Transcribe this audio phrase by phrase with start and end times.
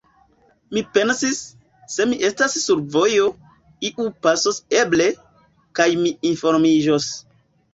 [0.75, 1.41] Mi pensis:
[1.95, 3.27] «Se mi estas sur vojo,
[3.91, 5.11] iu pasos eble,
[5.81, 7.13] kaj mi informiĝos.»